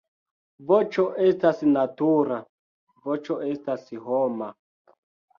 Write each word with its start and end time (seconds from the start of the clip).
Voĉo 0.69 1.03
estas 1.25 1.59
natura, 1.73 2.37
voĉo 3.09 3.37
estas 3.49 3.85
homa. 4.07 4.49